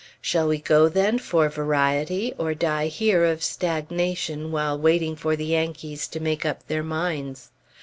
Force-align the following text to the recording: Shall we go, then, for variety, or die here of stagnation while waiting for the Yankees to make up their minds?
Shall 0.19 0.47
we 0.47 0.57
go, 0.57 0.89
then, 0.89 1.19
for 1.19 1.47
variety, 1.47 2.33
or 2.39 2.55
die 2.55 2.87
here 2.87 3.23
of 3.23 3.43
stagnation 3.43 4.51
while 4.51 4.75
waiting 4.75 5.15
for 5.15 5.35
the 5.35 5.45
Yankees 5.45 6.07
to 6.07 6.19
make 6.19 6.43
up 6.43 6.65
their 6.67 6.81
minds? 6.81 7.51